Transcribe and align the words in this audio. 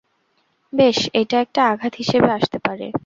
বেশ, 0.73 1.09
এইটা 1.13 1.37
একটা 1.39 1.61
আঘাত 1.65 1.93
হিসেবে 1.95 2.29
আসতে 2.31 2.57
পারে। 2.59 2.91